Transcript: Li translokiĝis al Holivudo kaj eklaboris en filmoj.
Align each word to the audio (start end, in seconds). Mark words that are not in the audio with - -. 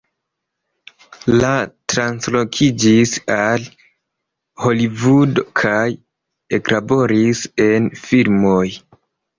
Li 1.33 1.51
translokiĝis 1.93 3.13
al 3.35 3.69
Holivudo 4.65 5.47
kaj 5.63 5.87
eklaboris 6.61 7.47
en 7.73 7.91
filmoj. 8.11 8.69